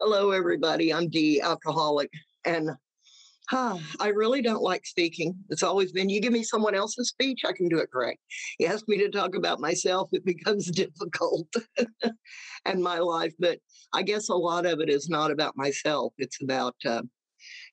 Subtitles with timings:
[0.00, 0.94] Hello, everybody.
[0.94, 2.08] I'm Dee, alcoholic,
[2.44, 2.70] and
[3.50, 5.34] huh, I really don't like speaking.
[5.48, 8.16] It's always been you give me someone else's speech, I can do it great.
[8.60, 11.48] You ask me to talk about myself, it becomes difficult
[12.64, 13.32] and my life.
[13.40, 13.58] But
[13.92, 16.12] I guess a lot of it is not about myself.
[16.18, 17.02] It's about, uh,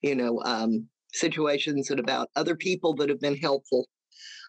[0.02, 3.88] you know, um, situations and about other people that have been helpful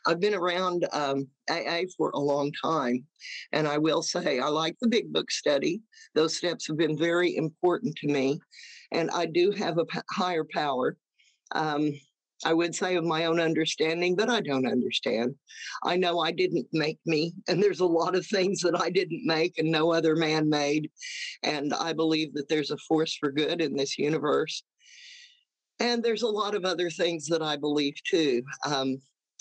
[0.07, 3.05] I've been around um, AA for a long time,
[3.53, 5.83] and I will say I like the big book study.
[6.15, 8.39] Those steps have been very important to me,
[8.93, 10.97] and I do have a p- higher power.
[11.53, 11.93] Um,
[12.45, 15.35] I would say of my own understanding, but I don't understand.
[15.83, 19.27] I know I didn't make me, and there's a lot of things that I didn't
[19.27, 20.91] make and no other man made.
[21.43, 24.63] And I believe that there's a force for good in this universe.
[25.81, 28.43] And there's a lot of other things that I believe too.
[28.67, 28.99] Um,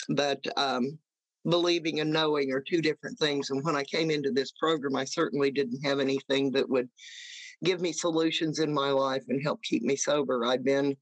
[0.09, 0.97] but um,
[1.49, 3.49] believing and knowing are two different things.
[3.49, 6.89] And when I came into this program, I certainly didn't have anything that would
[7.63, 10.45] give me solutions in my life and help keep me sober.
[10.45, 10.95] I'd been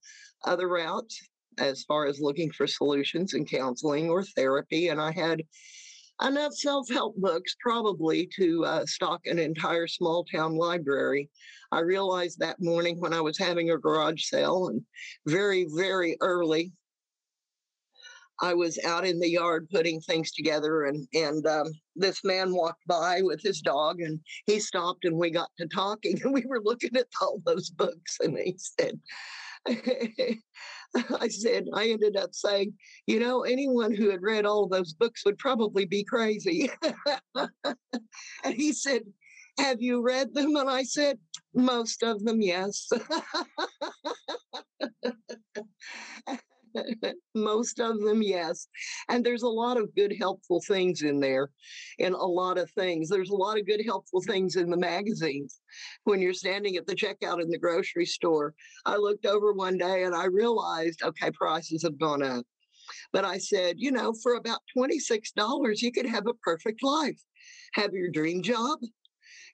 [0.45, 1.19] other routes
[1.57, 5.43] as far as looking for solutions in counseling or therapy, and I had
[6.23, 11.29] enough self-help books probably to uh, stock an entire small town library.
[11.71, 14.81] I realized that morning when I was having a garage sale and
[15.27, 16.71] very, very early
[18.41, 22.85] I was out in the yard putting things together, and and um, this man walked
[22.87, 26.61] by with his dog, and he stopped, and we got to talking, and we were
[26.61, 28.99] looking at all those books, and he said.
[31.21, 32.73] I said, I ended up saying,
[33.07, 36.69] you know, anyone who had read all those books would probably be crazy.
[37.35, 39.03] and he said,
[39.57, 40.55] Have you read them?
[40.57, 41.17] And I said,
[41.55, 42.89] Most of them, yes.
[47.35, 48.67] Most of them, yes.
[49.09, 51.49] And there's a lot of good, helpful things in there,
[51.99, 53.09] and a lot of things.
[53.09, 55.59] There's a lot of good, helpful things in the magazines.
[56.03, 58.53] When you're standing at the checkout in the grocery store,
[58.85, 62.45] I looked over one day and I realized, okay, prices have gone up.
[63.11, 67.19] But I said, you know, for about $26, you could have a perfect life.
[67.73, 68.79] Have your dream job,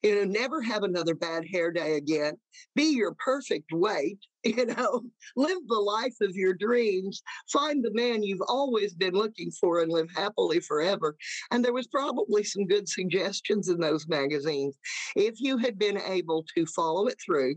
[0.01, 2.35] you know, never have another bad hair day again.
[2.75, 5.01] Be your perfect weight, you know,
[5.35, 7.21] live the life of your dreams,
[7.51, 11.15] find the man you've always been looking for and live happily forever.
[11.51, 14.77] And there was probably some good suggestions in those magazines.
[15.15, 17.55] If you had been able to follow it through,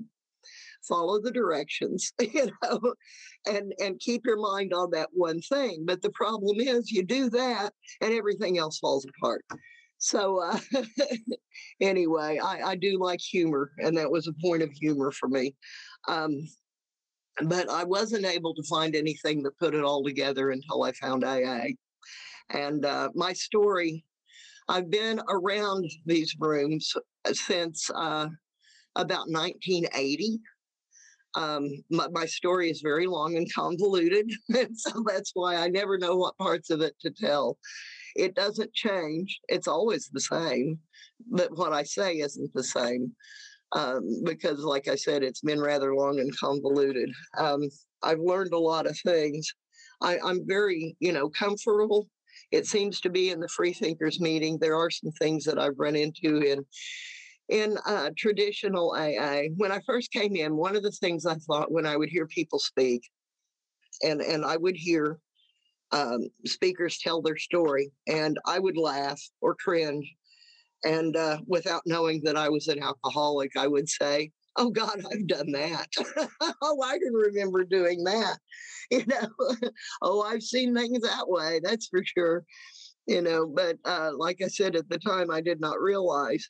[0.89, 2.95] follow the directions, you know,
[3.47, 5.85] and and keep your mind on that one thing.
[5.87, 9.45] But the problem is you do that and everything else falls apart.
[10.03, 10.59] So uh,
[11.81, 15.55] anyway, I, I do like humor, and that was a point of humor for me.
[16.09, 16.49] Um,
[17.45, 21.23] but I wasn't able to find anything that put it all together until I found
[21.23, 21.67] AA.
[22.51, 24.05] And uh, my story,
[24.69, 26.93] I've been around these rooms
[27.33, 28.27] since uh,
[28.97, 30.41] about 1980.
[31.37, 35.97] Um, my, my, story is very long and convoluted, and so that's why I never
[35.97, 37.57] know what parts of it to tell.
[38.17, 39.41] It doesn't change.
[39.49, 40.79] It's always the same,
[41.31, 43.13] but what I say isn't the same.
[43.75, 47.11] Um, because, like I said, it's been rather long and convoluted.
[47.39, 47.63] Um,
[48.03, 49.49] I've learned a lot of things.
[50.03, 52.09] I, I'm very, you know, comfortable.
[52.51, 54.59] It seems to be in the Free Thinkers meeting.
[54.59, 56.65] There are some things that I've run into in
[57.49, 59.49] in uh, traditional AA.
[59.57, 62.27] When I first came in, one of the things I thought when I would hear
[62.27, 63.03] people speak,
[64.03, 65.19] and and I would hear
[65.93, 70.11] um, speakers tell their story, and I would laugh or cringe.
[70.85, 75.27] And uh, without knowing that I was an alcoholic, I would say, Oh God, I've
[75.27, 75.89] done that.
[76.63, 78.39] oh, I can remember doing that.
[78.91, 79.29] You know,
[80.03, 81.61] oh, I've seen things that way.
[81.63, 82.45] That's for sure.
[83.07, 86.47] You know, but uh, like I said at the time, I did not realize.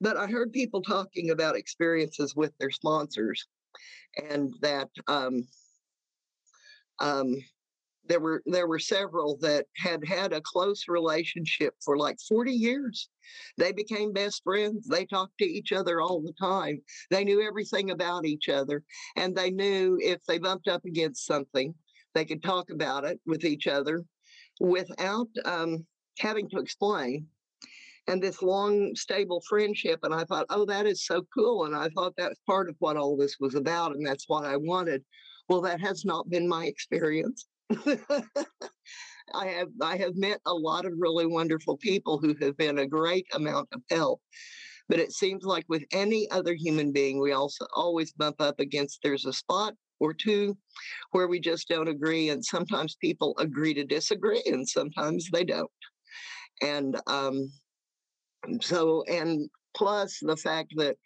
[0.00, 3.46] But I heard people talking about experiences with their sponsors,
[4.30, 5.46] and that um,
[6.98, 7.36] um,
[8.06, 13.08] there were there were several that had had a close relationship for like 40 years.
[13.56, 17.90] They became best friends they talked to each other all the time they knew everything
[17.90, 18.82] about each other
[19.16, 21.74] and they knew if they bumped up against something
[22.14, 24.04] they could talk about it with each other
[24.58, 25.86] without um,
[26.18, 27.26] having to explain.
[28.08, 31.88] And this long stable friendship and i thought oh that is so cool and i
[31.90, 35.04] thought that's part of what all this was about and that's what i wanted.
[35.48, 37.46] Well that has not been my experience
[39.34, 42.86] I have I have met a lot of really wonderful people who have been a
[42.86, 44.20] great amount of help.
[44.88, 49.00] But it seems like with any other human being, we also always bump up against
[49.02, 50.56] there's a spot or two
[51.12, 52.30] where we just don't agree.
[52.30, 55.70] And sometimes people agree to disagree, and sometimes they don't.
[56.60, 57.52] And um,
[58.60, 60.96] so, and plus the fact that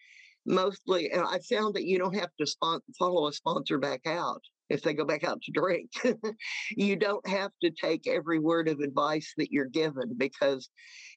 [0.46, 4.43] mostly, and I found that you don't have to spon- follow a sponsor back out
[4.70, 5.90] if they go back out to drink.
[6.70, 10.70] you don't have to take every word of advice that you're given because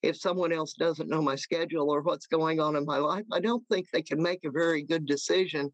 [0.04, 3.40] if someone else doesn't know my schedule or what's going on in my life, I
[3.40, 5.72] don't think they can make a very good decision,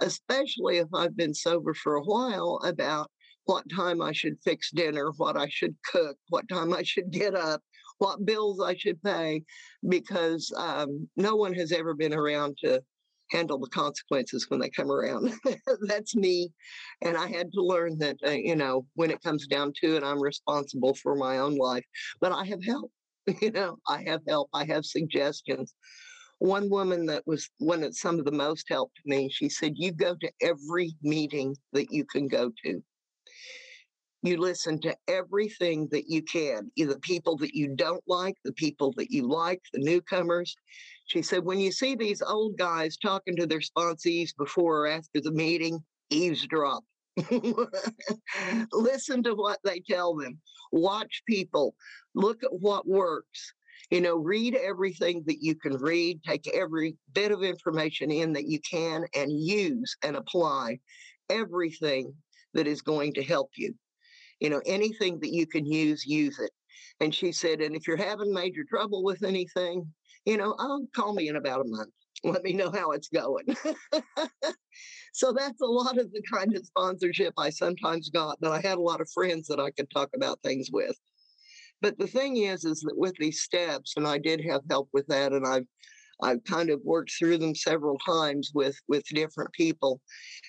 [0.00, 3.10] especially if I've been sober for a while about
[3.44, 7.34] what time I should fix dinner, what I should cook, what time I should get
[7.34, 7.60] up,
[7.98, 9.42] what bills I should pay,
[9.88, 12.80] because um, no one has ever been around to
[13.30, 15.32] handle the consequences when they come around.
[15.82, 16.50] That's me.
[17.02, 20.02] And I had to learn that, uh, you know, when it comes down to it,
[20.02, 21.84] I'm responsible for my own life.
[22.20, 22.90] But I have help.
[23.40, 24.48] You know, I have help.
[24.52, 25.74] I have suggestions.
[26.40, 29.92] One woman that was one of some of the most helped me, she said, You
[29.92, 32.82] go to every meeting that you can go to.
[34.22, 38.92] You listen to everything that you can, either people that you don't like, the people
[38.96, 40.56] that you like, the newcomers.
[41.10, 45.20] She said, when you see these old guys talking to their sponsees before or after
[45.20, 46.84] the meeting, eavesdrop.
[48.72, 50.40] Listen to what they tell them.
[50.70, 51.74] Watch people.
[52.14, 53.52] Look at what works.
[53.90, 58.46] You know, read everything that you can read, take every bit of information in that
[58.46, 60.78] you can, and use and apply
[61.28, 62.14] everything
[62.54, 63.74] that is going to help you.
[64.38, 66.52] You know, anything that you can use, use it.
[67.00, 69.92] And she said, and if you're having major trouble with anything,
[70.24, 71.90] you know, I'll call me in about a month.
[72.22, 73.46] Let me know how it's going.
[75.14, 78.78] so that's a lot of the kind of sponsorship I sometimes got, but I had
[78.78, 80.96] a lot of friends that I could talk about things with.
[81.80, 85.06] But the thing is, is that with these steps, and I did have help with
[85.06, 85.66] that, and I've
[86.22, 90.00] I've kind of worked through them several times with with different people,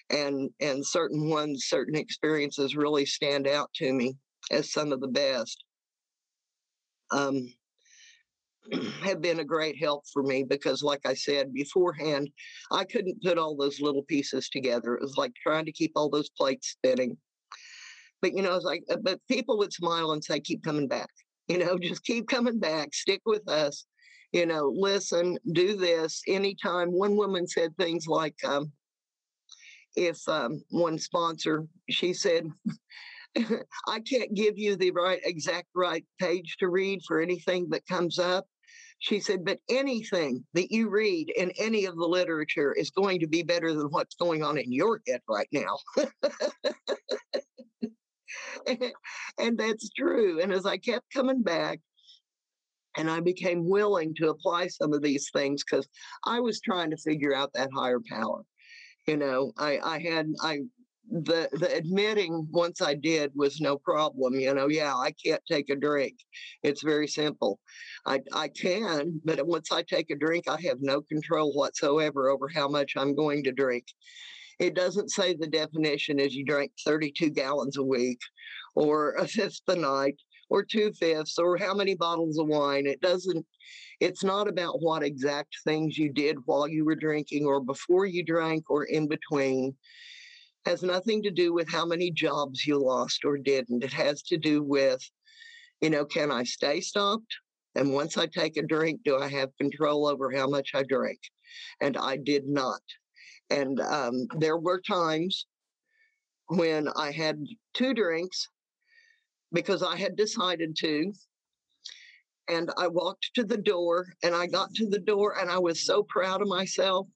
[0.10, 4.18] and and certain ones, certain experiences really stand out to me
[4.52, 5.64] as some of the best.
[7.12, 7.54] Um,
[9.04, 12.30] have been a great help for me because, like I said beforehand,
[12.72, 14.96] I couldn't put all those little pieces together.
[14.96, 17.18] It was like trying to keep all those plates spinning.
[18.22, 21.10] But, you know, it's like, uh, but people would smile and say, keep coming back.
[21.48, 23.86] You know, just keep coming back, stick with us,
[24.31, 26.22] you know, listen, do this.
[26.28, 28.72] Anytime one woman said things like, um,
[29.96, 32.46] if um, one sponsor, she said,
[33.88, 38.19] I can't give you the right exact right page to read for anything that comes
[38.19, 38.45] up.
[39.00, 43.28] She said, but anything that you read in any of the literature is going to
[43.28, 45.80] be better than what's going on in your head right now.
[49.39, 50.39] and that's true.
[50.39, 51.80] And as I kept coming back,
[52.98, 55.88] and I became willing to apply some of these things because
[56.25, 58.44] I was trying to figure out that higher power.
[59.07, 60.60] You know, I, I had I
[61.12, 64.40] the the admitting once I did was no problem.
[64.40, 66.16] You know, yeah, I can't take a drink.
[66.63, 67.60] It's very simple.
[68.06, 72.48] I I can, but once I take a drink, I have no control whatsoever over
[72.48, 73.86] how much I'm going to drink.
[74.60, 78.19] It doesn't say the definition is you drink 32 gallons a week,
[78.75, 80.16] or a fifth a night,
[80.50, 82.86] or two fifths, or how many bottles of wine.
[82.86, 83.46] It doesn't.
[84.00, 88.24] It's not about what exact things you did while you were drinking, or before you
[88.24, 89.75] drank, or in between
[90.66, 93.84] has nothing to do with how many jobs you lost or didn't.
[93.84, 95.02] It has to do with,
[95.81, 97.34] you know, can I stay stopped?
[97.75, 101.19] And once I take a drink, do I have control over how much I drink?
[101.80, 102.81] And I did not.
[103.50, 105.46] And um, there were times
[106.48, 108.48] when I had two drinks
[109.53, 111.13] because I had decided to.
[112.50, 115.86] And I walked to the door and I got to the door and I was
[115.86, 117.08] so proud of myself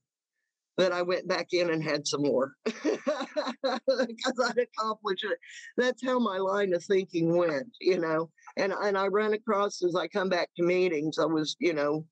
[0.77, 2.99] that I went back in and had some more because
[3.63, 5.37] I'd accomplished it.
[5.77, 8.29] That's how my line of thinking went, you know.
[8.57, 11.17] And and I run across as I come back to meetings.
[11.17, 12.05] I was, you know,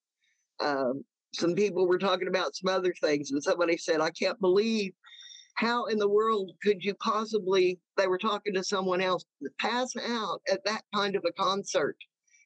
[0.62, 1.04] um,
[1.34, 4.94] some people were talking about some other things, and somebody said, "I can't believe."
[5.56, 7.80] How in the world could you possibly?
[7.96, 9.24] They were talking to someone else,
[9.60, 11.96] pass out at that kind of a concert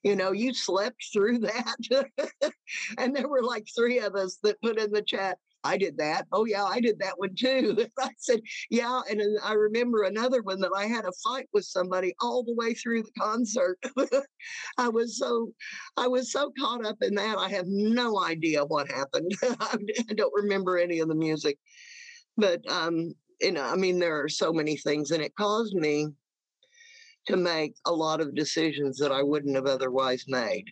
[0.03, 2.29] you know, you slept through that.
[2.97, 6.25] and there were like three of us that put in the chat, I did that.
[6.31, 7.86] Oh, yeah, I did that one too.
[8.00, 9.01] I said, yeah.
[9.09, 12.74] And I remember another one that I had a fight with somebody all the way
[12.74, 13.77] through the concert.
[14.77, 15.51] I was so,
[15.97, 17.38] I was so caught up in that.
[17.38, 19.33] I have no idea what happened.
[19.43, 19.75] I
[20.15, 21.57] don't remember any of the music,
[22.38, 26.07] but, um, you know, I mean, there are so many things and it caused me
[27.27, 30.63] to make a lot of decisions that I wouldn't have otherwise made.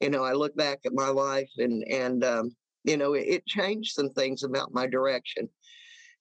[0.00, 3.46] You know, I look back at my life and, and, um, you know, it, it
[3.46, 5.48] changed some things about my direction.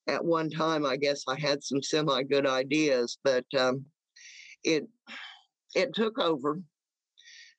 [0.08, 3.86] At one time, I guess I had some semi good ideas, but um,
[4.64, 4.88] it
[5.76, 6.62] it took over,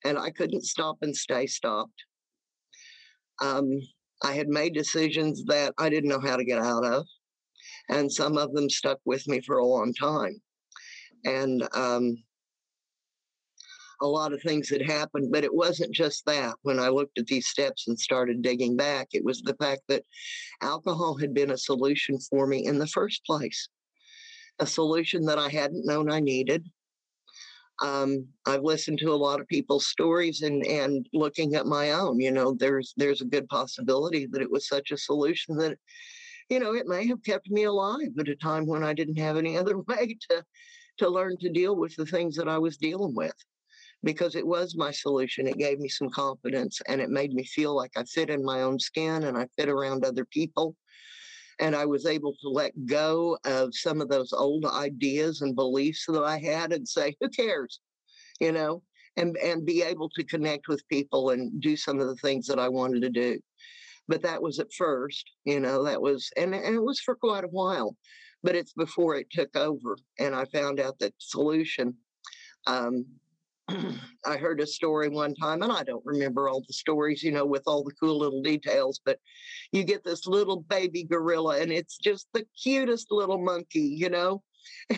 [0.05, 2.05] and I couldn't stop and stay stopped.
[3.43, 3.81] Um,
[4.23, 7.07] I had made decisions that I didn't know how to get out of,
[7.89, 10.41] and some of them stuck with me for a long time.
[11.25, 12.23] And um,
[14.03, 16.55] a lot of things had happened, but it wasn't just that.
[16.63, 20.05] When I looked at these steps and started digging back, it was the fact that
[20.61, 23.69] alcohol had been a solution for me in the first place,
[24.59, 26.69] a solution that I hadn't known I needed.
[27.83, 32.21] Um, I've listened to a lot of people's stories and and looking at my own,
[32.21, 35.77] you know, there's there's a good possibility that it was such a solution that,
[36.49, 39.37] you know, it may have kept me alive at a time when I didn't have
[39.37, 40.45] any other way to
[40.99, 43.35] to learn to deal with the things that I was dealing with
[44.05, 45.47] because it was my solution.
[45.47, 48.63] It gave me some confidence and it made me feel like I fit in my
[48.63, 50.77] own skin and I fit around other people.
[51.61, 56.05] And I was able to let go of some of those old ideas and beliefs
[56.09, 57.81] that I had and say, who cares?
[58.41, 58.83] You know,
[59.17, 62.59] and, and be able to connect with people and do some of the things that
[62.59, 63.39] I wanted to do.
[64.09, 67.45] But that was at first, you know, that was, and, and it was for quite
[67.45, 67.97] a while,
[68.43, 69.97] but it's before it took over.
[70.19, 71.95] And I found out that solution
[72.67, 73.07] um,
[74.27, 77.47] I heard a story one time, and I don't remember all the stories, you know,
[77.47, 79.19] with all the cool little details, but
[79.73, 84.43] you get this little baby gorilla, and it's just the cutest little monkey, you know,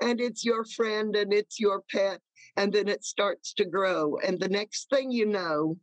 [0.00, 2.20] and it's your friend and it's your pet,
[2.56, 4.16] and then it starts to grow.
[4.18, 5.76] And the next thing you know,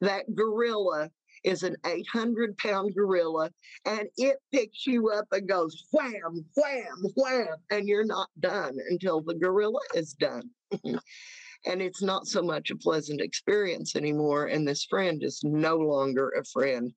[0.00, 1.10] that gorilla
[1.44, 3.50] is an 800 pound gorilla
[3.84, 9.20] and it picks you up and goes wham, wham, wham, and you're not done until
[9.20, 10.50] the gorilla is done.
[11.66, 14.46] And it's not so much a pleasant experience anymore.
[14.46, 16.92] And this friend is no longer a friend.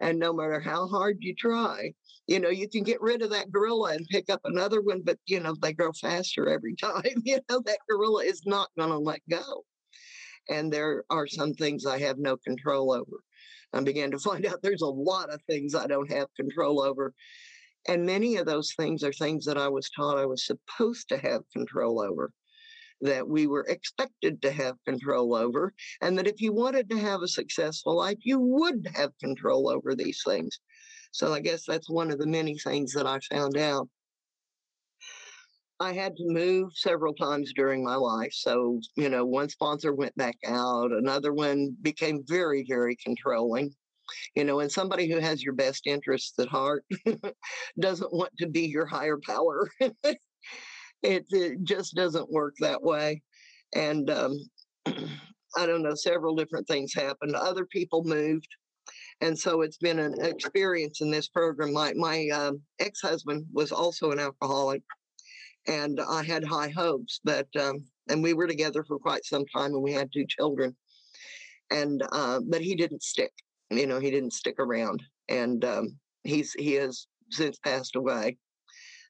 [0.00, 1.92] And no matter how hard you try,
[2.26, 5.18] you know, you can get rid of that gorilla and pick up another one, but
[5.26, 7.02] you know, they grow faster every time.
[7.24, 9.64] You know, that gorilla is not going to let go.
[10.48, 13.22] And there are some things I have no control over.
[13.72, 17.12] I began to find out there's a lot of things I don't have control over.
[17.88, 21.18] And many of those things are things that I was taught I was supposed to
[21.18, 22.30] have control over
[23.04, 27.22] that we were expected to have control over, and that if you wanted to have
[27.22, 30.58] a successful life, you would have control over these things.
[31.12, 33.88] So I guess that's one of the many things that I found out.
[35.80, 38.32] I had to move several times during my life.
[38.32, 43.74] So, you know, one sponsor went back out, another one became very, very controlling.
[44.34, 46.84] You know, and somebody who has your best interests at heart
[47.80, 49.68] doesn't want to be your higher power.
[51.04, 53.22] it, it just doesn't work that way.
[53.74, 54.38] And um,
[54.86, 57.36] I don't know, several different things happened.
[57.36, 58.48] Other people moved.
[59.20, 61.72] And so it's been an experience in this program.
[61.72, 64.82] My, my um, ex husband was also an alcoholic,
[65.68, 69.72] and I had high hopes, but, um, and we were together for quite some time
[69.72, 70.74] and we had two children.
[71.70, 73.32] And, uh, but he didn't stick,
[73.70, 75.02] you know, he didn't stick around.
[75.28, 78.36] And um, he's, he has since passed away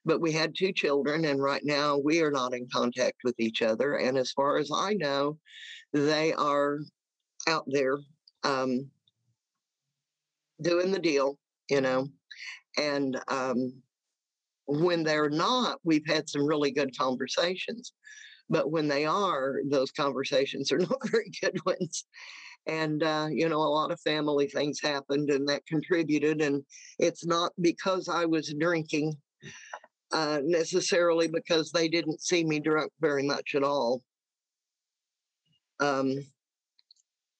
[0.05, 3.61] but we had two children and right now we are not in contact with each
[3.61, 5.37] other and as far as i know
[5.93, 6.79] they are
[7.47, 7.97] out there
[8.43, 8.89] um,
[10.61, 11.37] doing the deal
[11.69, 12.07] you know
[12.77, 13.73] and um,
[14.67, 17.93] when they're not we've had some really good conversations
[18.49, 22.05] but when they are those conversations are not very good ones
[22.67, 26.63] and uh, you know a lot of family things happened and that contributed and
[26.99, 29.15] it's not because i was drinking
[30.15, 34.01] uh, necessarily because they didn't see me drunk very much at all.
[35.81, 36.15] Um,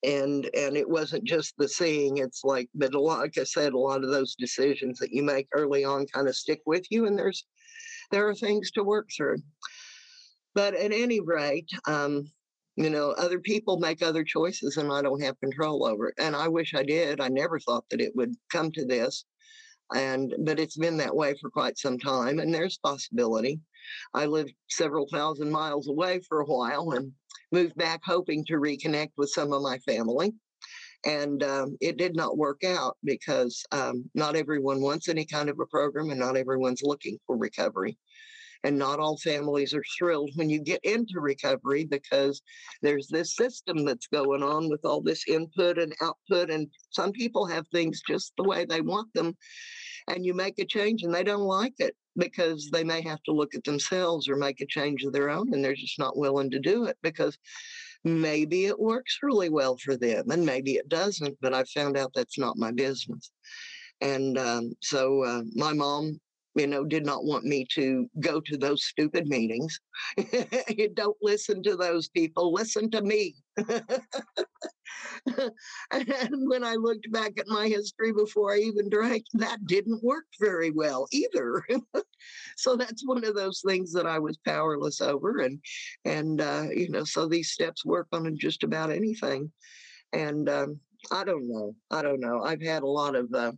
[0.04, 2.18] and and it wasn't just the seeing.
[2.18, 5.24] It's like, but a lot, like I said, a lot of those decisions that you
[5.24, 7.46] make early on kind of stick with you, and there's
[8.12, 9.38] there are things to work through.
[10.54, 12.26] But at any rate, um,
[12.76, 16.16] you know, other people make other choices, and I don't have control over it.
[16.20, 17.22] And I wish I did.
[17.22, 19.24] I never thought that it would come to this
[19.94, 23.60] and but it's been that way for quite some time and there's possibility.
[24.14, 27.12] I lived several thousand miles away for a while and
[27.52, 30.34] moved back hoping to reconnect with some of my family
[31.06, 35.60] and um, it did not work out because um, not everyone wants any kind of
[35.60, 37.98] a program and not everyone's looking for recovery
[38.64, 42.42] and not all families are thrilled when you get into recovery because
[42.82, 46.50] there's this system that's going on with all this input and output.
[46.50, 49.36] And some people have things just the way they want them.
[50.08, 53.32] And you make a change and they don't like it because they may have to
[53.32, 56.50] look at themselves or make a change of their own and they're just not willing
[56.52, 57.38] to do it because
[58.04, 62.12] maybe it works really well for them and maybe it doesn't but i found out
[62.14, 63.32] that's not my business
[64.02, 66.20] and um, so uh, my mom
[66.56, 69.80] you know, did not want me to go to those stupid meetings.
[70.70, 73.36] you don't listen to those people, listen to me.
[75.92, 80.26] and when I looked back at my history before I even drank, that didn't work
[80.40, 81.64] very well either.
[82.58, 85.40] so that's one of those things that I was powerless over.
[85.40, 85.60] And,
[86.06, 89.52] and, uh, you know, so these steps work on just about anything.
[90.14, 90.80] And, um,
[91.12, 91.76] I don't know.
[91.92, 92.44] I don't know.
[92.44, 93.52] I've had a lot of, uh,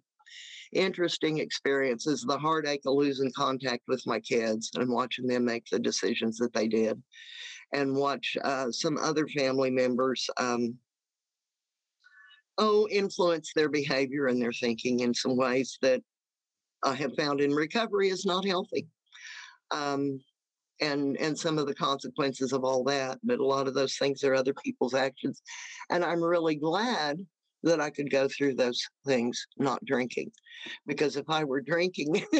[0.73, 5.79] interesting experiences the heartache of losing contact with my kids and watching them make the
[5.79, 7.01] decisions that they did
[7.73, 10.75] and watch uh, some other family members um,
[12.57, 16.01] oh influence their behavior and their thinking in some ways that
[16.83, 18.87] i have found in recovery is not healthy.
[19.71, 20.19] Um,
[20.79, 24.23] and and some of the consequences of all that but a lot of those things
[24.23, 25.41] are other people's actions
[25.89, 27.17] and i'm really glad
[27.63, 30.31] that I could go through those things not drinking.
[30.85, 32.23] Because if I were drinking,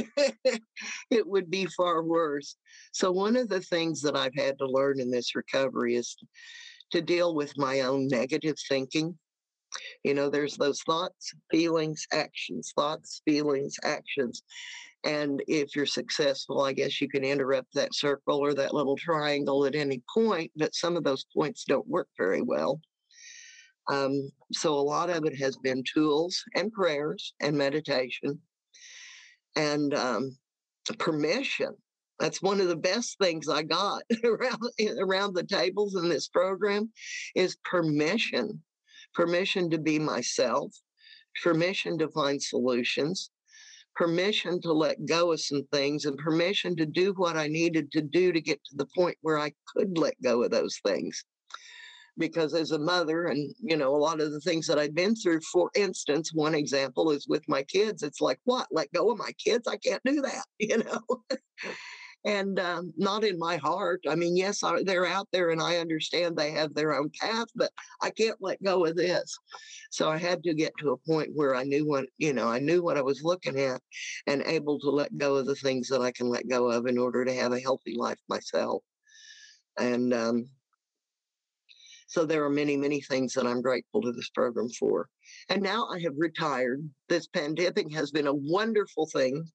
[1.12, 2.56] it would be far worse.
[2.92, 6.16] So, one of the things that I've had to learn in this recovery is
[6.92, 9.18] to deal with my own negative thinking.
[10.04, 14.44] You know, there's those thoughts, feelings, actions, thoughts, feelings, actions.
[15.04, 19.66] And if you're successful, I guess you can interrupt that circle or that little triangle
[19.66, 22.82] at any point, but some of those points don't work very well.
[23.90, 28.40] Um, so a lot of it has been tools and prayers and meditation
[29.56, 30.38] and um,
[30.98, 31.76] permission.
[32.20, 34.62] That's one of the best things I got around
[35.00, 36.92] around the tables in this program
[37.36, 38.62] is permission.
[39.14, 40.74] Permission to be myself,
[41.44, 43.32] permission to find solutions,
[43.96, 48.02] permission to let go of some things, and permission to do what I needed to
[48.02, 51.24] do to get to the point where I could let go of those things
[52.18, 55.16] because as a mother and you know a lot of the things that i've been
[55.16, 58.68] through for instance one example is with my kids it's like what?
[58.72, 59.68] Let go of my kids?
[59.68, 61.24] I can't do that you know?
[62.26, 65.78] And um, not in my heart i mean yes I, they're out there and i
[65.78, 67.72] understand they have their own path but
[68.02, 69.38] i can't let go of this.
[69.92, 72.60] So i had to get to a point where i knew what you know i
[72.60, 73.82] knew what i was looking at
[74.26, 76.98] and able to let go of the things that i can let go of in
[76.98, 78.84] order to have a healthy life myself.
[79.80, 80.50] And um,
[82.08, 85.10] so there are many, many things that I'm grateful to this program for.
[85.50, 86.90] And now I have retired.
[87.10, 89.46] This pandemic has been a wonderful thing.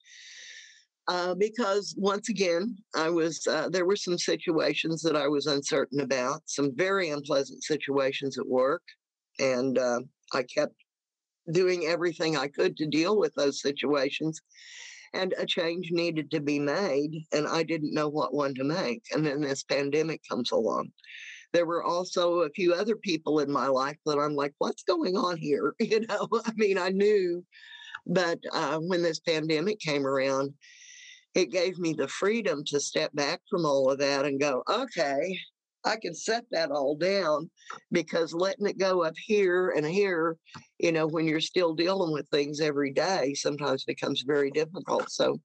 [1.08, 6.00] Uh, because once again, I was uh, there were some situations that I was uncertain
[6.00, 8.82] about, some very unpleasant situations at work,
[9.40, 10.00] and uh,
[10.32, 10.76] I kept
[11.50, 14.40] doing everything I could to deal with those situations.
[15.12, 19.02] And a change needed to be made, and I didn't know what one to make.
[19.10, 20.92] And then this pandemic comes along
[21.52, 25.16] there were also a few other people in my life that I'm like, what's going
[25.16, 25.74] on here?
[25.80, 27.44] You know, I mean, I knew,
[28.06, 30.54] but uh, when this pandemic came around,
[31.34, 35.38] it gave me the freedom to step back from all of that and go, okay,
[35.84, 37.50] I can set that all down
[37.90, 40.36] because letting it go up here and here,
[40.78, 45.10] you know, when you're still dealing with things every day, sometimes becomes very difficult.
[45.10, 45.40] So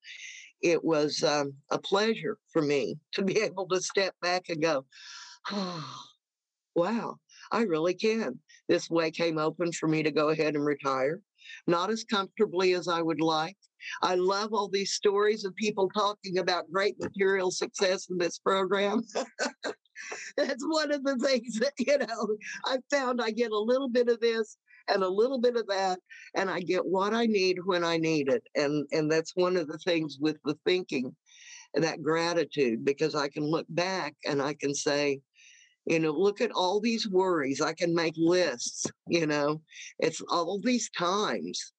[0.61, 4.85] it was um, a pleasure for me to be able to step back and go,
[5.51, 6.03] oh,
[6.75, 7.17] wow,
[7.51, 8.39] I really can.
[8.67, 11.21] This way came open for me to go ahead and retire.
[11.65, 13.57] Not as comfortably as I would like.
[14.01, 19.01] I love all these stories of people talking about great material success in this program.
[20.37, 24.09] That's one of the things that, you know, I found I get a little bit
[24.09, 24.57] of this
[24.89, 25.99] and a little bit of that,
[26.35, 28.43] and I get what I need when I need it.
[28.55, 31.15] And and that's one of the things with the thinking,
[31.73, 35.19] and that gratitude, because I can look back and I can say,
[35.87, 39.61] you know look at all these worries i can make lists you know
[39.99, 41.73] it's all these times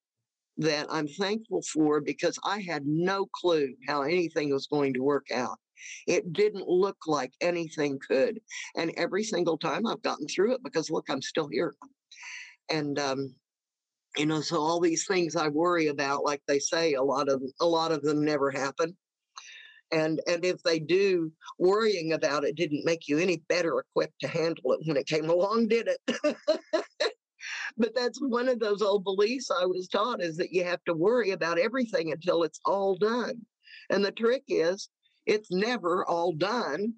[0.56, 5.26] that i'm thankful for because i had no clue how anything was going to work
[5.32, 5.56] out.
[6.08, 8.40] It didn't look like anything could
[8.76, 11.74] and every single time i've gotten through it because look i'm still here.
[12.70, 13.34] And um
[14.16, 17.42] you know so all these things i worry about like they say a lot of
[17.60, 18.96] a lot of them never happen
[19.92, 24.28] and and if they do worrying about it didn't make you any better equipped to
[24.28, 26.36] handle it when it came along did it?
[27.76, 30.94] But that's one of those old beliefs i was taught is that you have to
[30.94, 33.40] worry about everything until it's all done.
[33.90, 34.88] And the trick is
[35.26, 36.94] it's never all done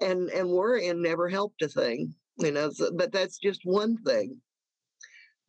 [0.00, 4.40] and and worrying never helped a thing you know so, but that's just one thing.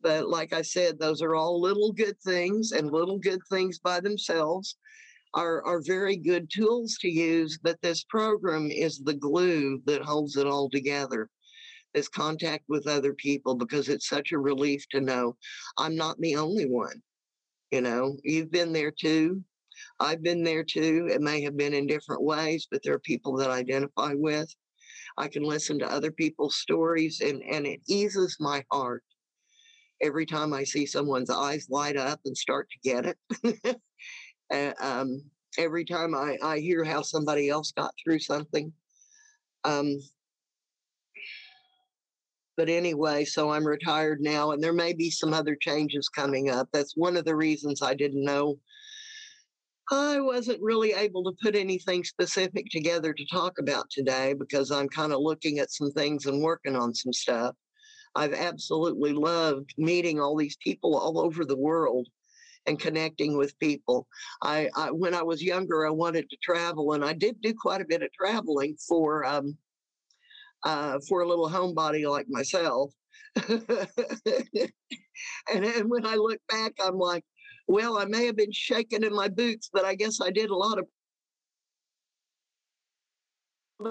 [0.02, 4.00] But like i said those are all little good things and little good things by
[4.00, 4.76] themselves
[5.36, 10.36] are, are very good tools to use, but this program is the glue that holds
[10.36, 11.28] it all together.
[11.94, 15.36] This contact with other people because it's such a relief to know
[15.78, 17.02] I'm not the only one.
[17.70, 19.44] You know, you've been there too.
[20.00, 21.08] I've been there too.
[21.10, 24.52] It may have been in different ways, but there are people that I identify with.
[25.18, 29.04] I can listen to other people's stories and, and it eases my heart
[30.02, 33.80] every time I see someone's eyes light up and start to get it.
[34.52, 35.22] uh, um,
[35.58, 38.72] every time I, I hear how somebody else got through something.
[39.64, 39.98] Um,
[42.56, 46.68] but anyway, so I'm retired now, and there may be some other changes coming up.
[46.72, 48.58] That's one of the reasons I didn't know.
[49.90, 54.88] I wasn't really able to put anything specific together to talk about today because I'm
[54.88, 57.54] kind of looking at some things and working on some stuff.
[58.14, 62.08] I've absolutely loved meeting all these people all over the world
[62.66, 64.06] and connecting with people.
[64.42, 67.80] I, I when I was younger, I wanted to travel, and I did do quite
[67.80, 69.56] a bit of traveling for um,
[70.64, 72.92] uh, for a little homebody like myself.
[73.48, 73.60] and,
[75.64, 77.24] and when I look back, I'm like,
[77.68, 80.56] well, I may have been shaking in my boots, but I guess I did a
[80.56, 80.86] lot of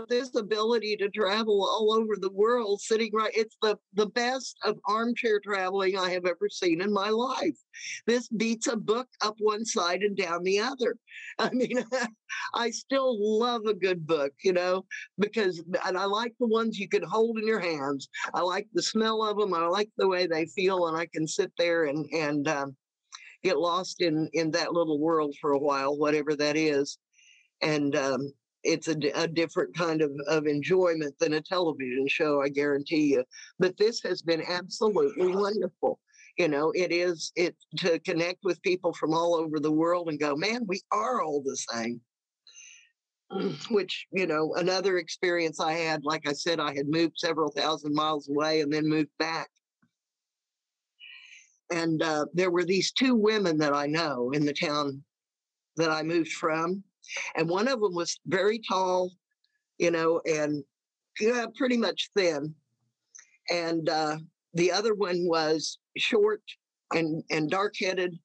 [0.10, 4.80] this ability to travel all over the world sitting right it's the the best of
[4.88, 7.58] armchair traveling i have ever seen in my life.
[8.08, 10.95] This beats a book up one side and down the other.
[11.39, 11.84] I mean
[12.54, 14.86] i still love a good book you know
[15.19, 18.10] because and i like the ones you can hold in your hands.
[18.34, 21.28] I like the smell of them i like the way they feel and i can
[21.28, 22.76] sit there and and um,
[23.43, 26.98] get lost in in that little world for a while whatever that is.
[27.62, 28.34] And um,
[28.65, 33.23] it's a, a different kind of, of enjoyment than a television show, I guarantee you.
[33.60, 35.99] But this has been absolutely wonderful.
[36.38, 40.19] You know, it is it to connect with people from all over the world and
[40.19, 42.01] go, man, we are all the same.
[43.69, 47.93] Which, you know, another experience I had, like I said, I had moved several thousand
[47.93, 49.49] miles away and then moved back.
[51.71, 55.04] And uh, there were these two women that I know in the town
[55.78, 56.84] that I moved from
[57.36, 59.12] and one of them was very tall,
[59.78, 60.63] you know, and
[61.20, 62.54] yeah, pretty much thin.
[63.50, 64.18] And uh,
[64.54, 66.41] the other one was short
[66.94, 68.18] and, and dark headed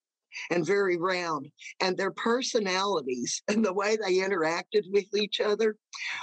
[0.51, 1.49] and very round.
[1.81, 5.77] And their personalities and the way they interacted with each other.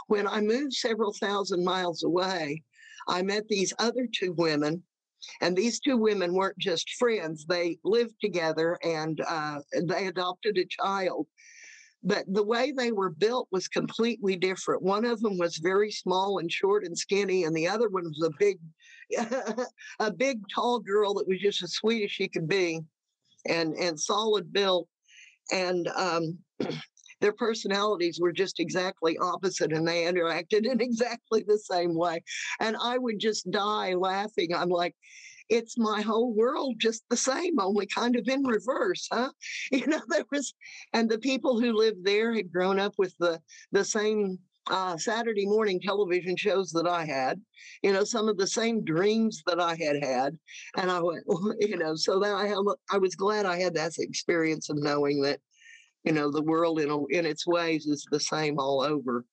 [0.07, 2.63] When I moved several thousand miles away,
[3.07, 4.83] I met these other two women.
[5.41, 10.65] And these two women weren't just friends, they lived together and uh, they adopted a
[10.65, 11.25] child
[12.07, 14.81] but the way they were built was completely different.
[14.81, 18.23] One of them was very small and short and skinny, and the other one was
[18.25, 18.59] a big,
[19.99, 22.79] a big tall girl that was just as sweet as she could be,
[23.45, 24.87] and and solid built,
[25.51, 26.37] and um,
[27.19, 32.23] their personalities were just exactly opposite, and they interacted in exactly the same way,
[32.61, 34.55] and I would just die laughing.
[34.55, 34.95] I'm like,
[35.49, 39.31] it's my whole world just the same, only kind of in reverse, huh?
[39.71, 40.53] You know, there was,
[40.93, 45.45] and the people who lived there had grown up with the the same uh, Saturday
[45.45, 47.41] morning television shows that I had,
[47.83, 50.37] you know, some of the same dreams that I had had,
[50.77, 51.23] and I went,
[51.59, 55.21] you know, so that I have, I was glad I had that experience of knowing
[55.21, 55.39] that,
[56.03, 59.25] you know, the world in in its ways is the same all over,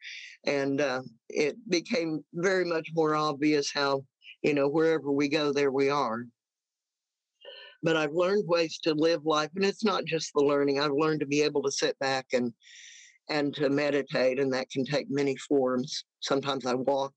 [0.46, 4.04] and uh, it became very much more obvious how
[4.44, 6.26] you know, wherever we go, there we are.
[7.82, 10.78] But I've learned ways to live life, and it's not just the learning.
[10.78, 12.52] I've learned to be able to sit back and
[13.30, 16.04] and to meditate, and that can take many forms.
[16.20, 17.14] Sometimes I walk,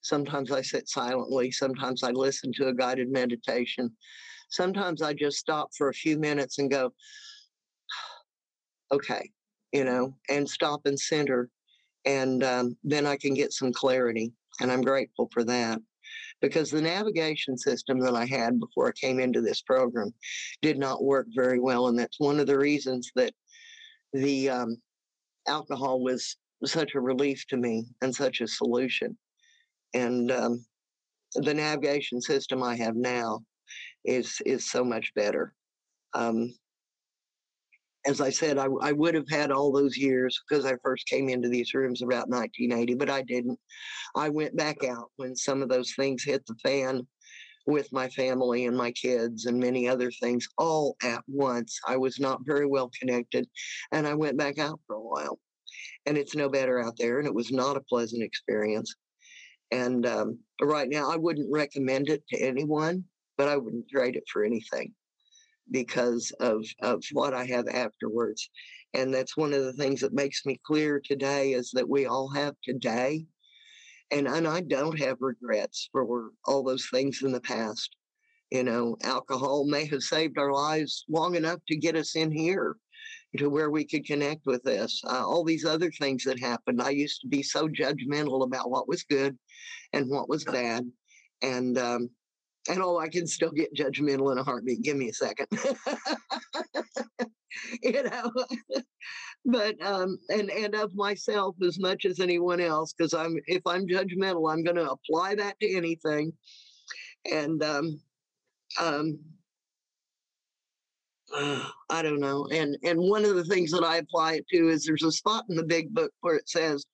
[0.00, 3.90] sometimes I sit silently, sometimes I listen to a guided meditation.
[4.48, 6.92] Sometimes I just stop for a few minutes and go,
[8.92, 9.30] okay,
[9.72, 11.48] you know, and stop and center.
[12.04, 14.32] And um, then I can get some clarity.
[14.60, 15.80] And I'm grateful for that
[16.40, 20.12] because the navigation system that I had before I came into this program
[20.62, 21.88] did not work very well.
[21.88, 23.32] And that's one of the reasons that
[24.12, 24.76] the um,
[25.46, 29.16] alcohol was such a relief to me and such a solution.
[29.94, 30.64] And um,
[31.34, 33.40] the navigation system I have now
[34.04, 35.54] is is so much better.
[36.14, 36.52] Um,
[38.06, 41.28] as I said, I, I would have had all those years because I first came
[41.28, 43.58] into these rooms about 1980, but I didn't.
[44.16, 47.06] I went back out when some of those things hit the fan
[47.66, 51.78] with my family and my kids and many other things all at once.
[51.86, 53.46] I was not very well connected
[53.92, 55.38] and I went back out for a while.
[56.06, 57.18] And it's no better out there.
[57.18, 58.94] And it was not a pleasant experience.
[59.70, 63.04] And um, right now, I wouldn't recommend it to anyone,
[63.36, 64.94] but I wouldn't trade it for anything
[65.70, 68.50] because of, of what I have afterwards.
[68.94, 72.28] And that's one of the things that makes me clear today is that we all
[72.30, 73.24] have today.
[74.10, 77.94] And, and I don't have regrets for all those things in the past.
[78.50, 82.76] You know, alcohol may have saved our lives long enough to get us in here,
[83.38, 85.00] to where we could connect with this.
[85.06, 88.88] Uh, all these other things that happened, I used to be so judgmental about what
[88.88, 89.38] was good
[89.92, 90.90] and what was bad.
[91.42, 92.10] And, um,
[92.68, 94.82] and oh, I can still get judgmental in a heartbeat.
[94.82, 95.46] Give me a second.
[97.82, 98.32] you know,
[99.44, 103.86] but um, and and of myself as much as anyone else, because I'm if I'm
[103.86, 106.32] judgmental, I'm going to apply that to anything,
[107.30, 108.00] and um,
[108.78, 109.18] um,
[111.34, 112.46] I don't know.
[112.52, 115.44] And and one of the things that I apply it to is there's a spot
[115.48, 116.84] in the big book where it says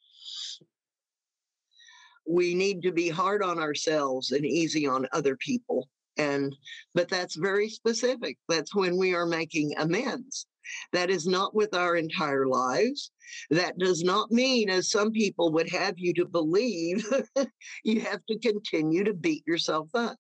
[2.28, 5.88] we need to be hard on ourselves and easy on other people.
[6.18, 6.54] And
[6.94, 8.38] but that's very specific.
[8.48, 10.46] That's when we are making amends.
[10.92, 13.12] That is not with our entire lives.
[13.50, 17.06] That does not mean, as some people would have you to believe,
[17.84, 20.16] you have to continue to beat yourself up.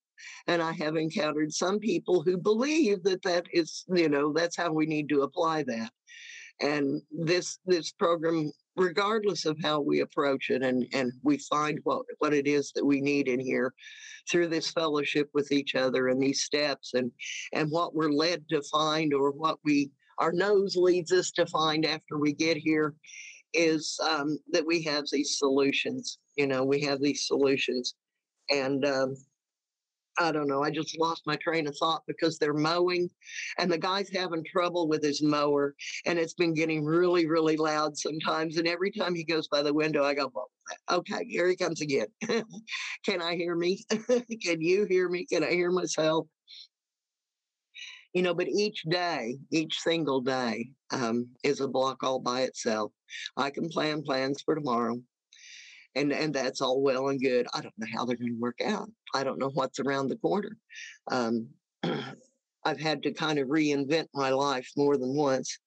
[0.46, 4.72] And I have encountered some people who believe that that is, you know, that's how
[4.72, 5.90] we need to apply that.
[6.60, 12.02] And this this program, regardless of how we approach it, and and we find what
[12.18, 13.72] what it is that we need in here
[14.30, 17.10] through this fellowship with each other and these steps, and
[17.52, 21.84] and what we're led to find or what we our nose leads us to find
[21.84, 22.94] after we get here
[23.52, 26.18] is um, that we have these solutions.
[26.36, 27.94] You know, we have these solutions,
[28.50, 29.14] and um,
[30.18, 30.62] I don't know.
[30.62, 33.10] I just lost my train of thought because they're mowing
[33.58, 35.74] and the guy's having trouble with his mower
[36.06, 38.56] and it's been getting really, really loud sometimes.
[38.56, 40.50] And every time he goes by the window, I go, well,
[40.90, 42.06] okay, here he comes again.
[43.04, 43.84] Can I hear me?
[44.42, 45.26] Can you hear me?
[45.26, 46.26] Can I hear myself?
[48.14, 52.90] You know, but each day, each single day um, is a block all by itself.
[53.36, 54.98] I can plan plans for tomorrow
[55.96, 57.46] and and that's all well and good.
[57.54, 58.88] I don't know how they're going to work out.
[59.14, 60.56] I don't know what's around the corner.
[61.10, 61.48] Um,
[62.64, 65.58] I've had to kind of reinvent my life more than once,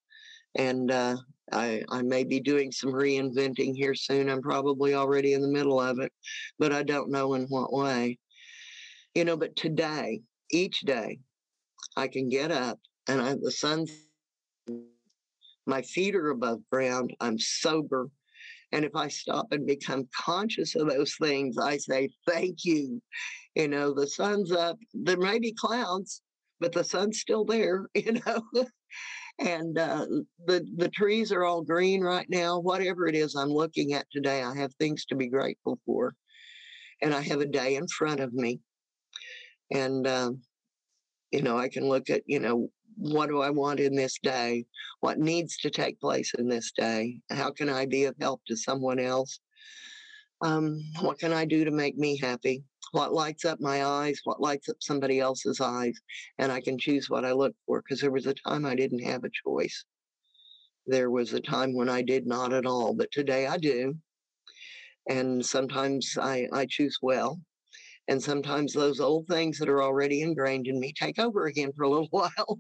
[0.56, 1.18] and uh,
[1.52, 4.30] I I may be doing some reinventing here soon.
[4.30, 6.14] I'm probably already in the middle of it,
[6.60, 8.20] but I don't know in what way.
[9.16, 11.20] You know, but today, each day,
[11.98, 13.92] I can get up and I, the sun's
[15.66, 17.16] my feet are above ground.
[17.20, 18.10] I'm sober.
[18.72, 23.02] And if I stop and become conscious of those things, I say, thank you.
[23.56, 24.78] You know, the sun's up.
[24.94, 26.22] There may be clouds,
[26.60, 28.44] but the sun's still there, you know.
[29.40, 30.06] and uh,
[30.46, 32.60] the the trees are all green right now.
[32.60, 36.14] Whatever it is I'm looking at today, I have things to be grateful for,
[37.02, 38.60] and I have a day in front of me.
[39.72, 40.42] And um,
[41.32, 44.66] you know, I can look at you know what do I want in this day?
[45.00, 47.22] What needs to take place in this day?
[47.30, 49.40] How can I be of help to someone else?
[50.42, 52.64] Um, what can I do to make me happy?
[52.92, 54.20] What lights up my eyes?
[54.26, 55.98] What lights up somebody else's eyes?
[56.40, 59.04] And I can choose what I look for because there was a time I didn't
[59.04, 59.86] have a choice.
[60.86, 63.96] There was a time when I did not at all, but today I do.
[65.08, 67.40] And sometimes I, I choose well
[68.10, 71.84] and sometimes those old things that are already ingrained in me take over again for
[71.84, 72.60] a little while,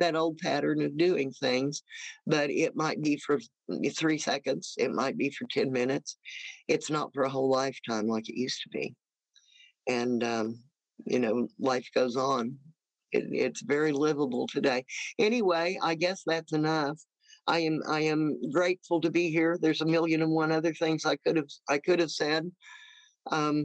[0.00, 1.82] that old pattern of doing things.
[2.26, 3.38] But it might be for
[3.96, 6.18] three seconds, it might be for 10 minutes.
[6.66, 8.94] It's not for a whole lifetime like it used to be.
[9.86, 10.58] And, um,
[11.06, 12.56] you know, life goes on.
[13.12, 14.84] It, it's very livable today.
[15.18, 16.98] Anyway, I guess that's enough.
[17.46, 19.56] I am I am grateful to be here.
[19.58, 22.50] There's a million and one other things I could have I could have said.
[23.30, 23.64] Um,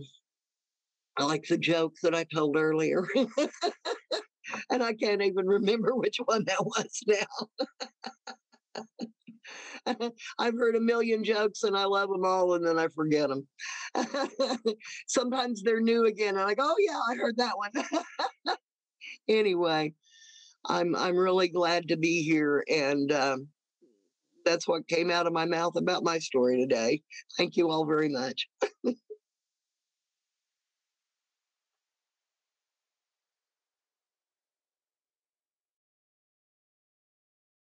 [1.18, 3.06] I like the joke that I told earlier.
[4.72, 7.26] and I can't even remember which one that was now.
[10.40, 13.48] I've heard a million jokes and I love them all and then I forget them.
[15.08, 17.72] Sometimes they're new again and I go, oh yeah, I heard that one.
[19.28, 19.94] anyway,
[20.66, 23.48] I'm I'm really glad to be here and um,
[24.46, 27.02] that's what came out of my mouth about my story today.
[27.38, 28.48] Thank you all very much.